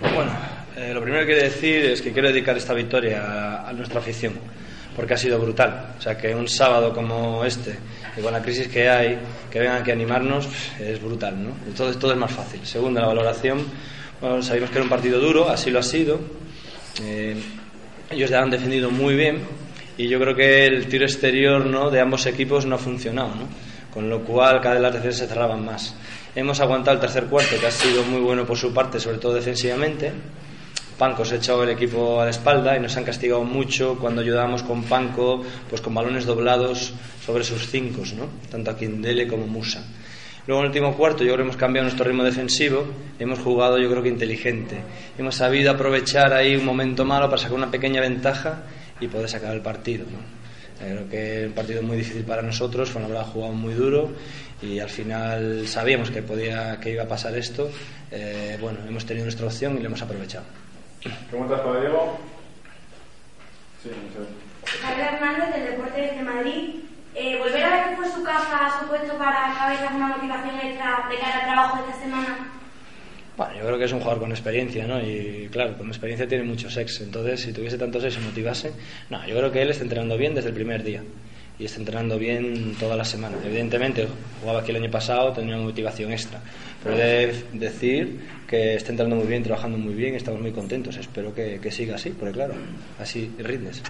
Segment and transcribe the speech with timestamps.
[0.00, 0.30] Bueno,
[0.76, 4.34] eh, lo primero que quiero decir es que quiero dedicar esta victoria a, nuestra afición
[4.94, 5.94] porque ha sido brutal.
[5.98, 7.76] O sea, que un sábado como este,
[8.16, 9.18] y con la crisis que hay,
[9.50, 10.48] que vengan aquí a animarnos,
[10.80, 11.50] es brutal, ¿no?
[11.66, 12.60] Entonces todo es más fácil.
[12.64, 13.64] Segundo, la valoración,
[14.20, 16.18] bueno, sabemos que era un partido duro, así lo ha sido.
[17.02, 17.36] Eh,
[18.10, 19.40] ellos ya han defendido muy bien
[19.96, 21.90] y yo creo que el tiro exterior ¿no?
[21.90, 23.48] de ambos equipos no ha funcionado, ¿no?
[23.98, 25.92] Con lo cual cada vez las defensas se cerraban más.
[26.36, 29.34] Hemos aguantado el tercer cuarto, que ha sido muy bueno por su parte, sobre todo
[29.34, 30.12] defensivamente.
[30.96, 34.20] Panco se ha echado el equipo a la espalda y nos han castigado mucho cuando
[34.20, 36.92] ayudábamos con Panco, pues con balones doblados
[37.26, 38.28] sobre sus cinco, ¿no?
[38.48, 39.84] tanto a Kindele como Musa.
[40.46, 42.86] Luego en el último cuarto yo creo que hemos cambiado nuestro ritmo defensivo,
[43.18, 44.76] hemos jugado yo creo que inteligente,
[45.18, 48.62] hemos sabido aprovechar ahí un momento malo para sacar una pequeña ventaja
[49.00, 50.04] y poder sacar el partido.
[50.78, 54.10] Creo que un partido muy difícil para nosotros, fue ha jugado muy duro
[54.62, 57.70] y al final sabíamos que podía que iba a pasar esto.
[58.10, 60.44] Eh, bueno, hemos tenido nuestra opción y lo hemos aprovechado.
[61.30, 62.18] ¿Preguntas para Diego?
[63.82, 63.90] Sí,
[64.82, 66.74] Javier Hernández, del Deporte de Madrid.
[67.14, 71.18] Eh, ¿Volver a ver fue su casa, su puesto para cabeza una motivación extra de
[71.18, 72.47] cara al trabajo de esta semana?
[73.58, 75.00] Yo creo que es un jugador con experiencia, ¿no?
[75.00, 77.00] Y claro, con experiencia tiene muchos ex.
[77.00, 78.72] Entonces, si tuviese tantos ex y motivase,
[79.10, 81.02] no, yo creo que él está entrenando bien desde el primer día
[81.58, 83.36] y está entrenando bien toda la semana.
[83.44, 84.06] Evidentemente,
[84.40, 86.40] jugaba aquí el año pasado, tenía una motivación extra.
[86.84, 90.96] Pero he de decir que está entrando muy bien, trabajando muy bien, estamos muy contentos.
[90.96, 92.54] Espero que, que siga así, porque claro,
[93.00, 93.82] así rindes.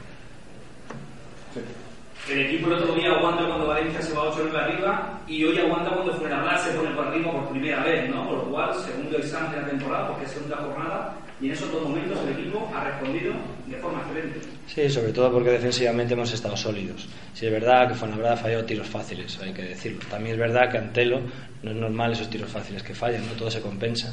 [2.31, 5.91] El equipo el otro día aguanta cuando Valencia se va 8-9 arriba y hoy aguanta
[5.91, 8.29] cuando Fuenlabrada se pone por arriba por primera vez, ¿no?
[8.29, 11.73] Por lo cual, segundo examen de la temporada, porque es segunda jornada, y en esos
[11.73, 13.33] dos momentos el equipo ha respondido
[13.67, 14.41] de forma excelente.
[14.67, 17.09] Sí, sobre todo porque defensivamente hemos estado sólidos.
[17.33, 20.01] Sí, es verdad que Fuenlabrada fallado tiros fáciles, hay que decirlo.
[20.11, 21.21] También es verdad que Antelo
[21.63, 24.13] no es normal esos tiros fáciles que fallan, no todo se compensa.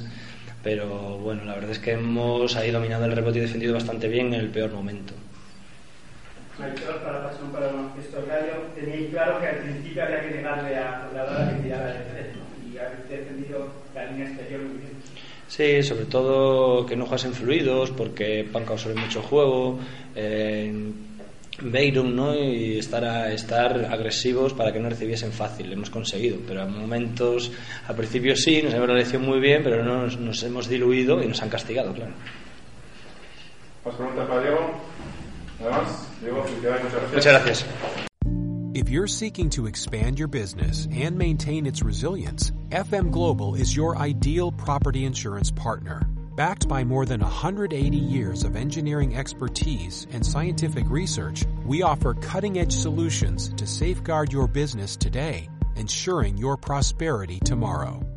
[0.64, 4.34] Pero bueno, la verdad es que hemos ahí dominado el rebote y defendido bastante bien
[4.34, 5.14] en el peor momento.
[6.60, 11.10] Melchor, para pasar un baloncesto horario, tenéis claro que al principio había que negarle a
[11.14, 12.72] la que tirara de tres, ¿no?
[12.72, 14.92] Y habéis defendido la línea exterior muy bien.
[15.48, 19.80] Sí, sobre todo que no juegasen fluidos, porque Panca absorbe mucho juego,
[20.16, 20.74] eh,
[21.62, 22.36] Beirum, ¿no?
[22.36, 25.68] Y estar, a, estar agresivos para que no recibiesen fácil.
[25.68, 27.52] Lo hemos conseguido, pero a momentos,
[27.88, 31.28] al principio sí, nos hemos lección muy bien, pero no nos, nos hemos diluido y
[31.28, 32.12] nos han castigado, claro.
[33.86, 34.82] ¿Más preguntas para Diego?
[37.14, 37.66] Muchas gracias.
[38.74, 43.98] If you're seeking to expand your business and maintain its resilience, FM Global is your
[43.98, 46.10] ideal property insurance partner.
[46.36, 52.60] Backed by more than 180 years of engineering expertise and scientific research, we offer cutting
[52.60, 58.15] edge solutions to safeguard your business today, ensuring your prosperity tomorrow.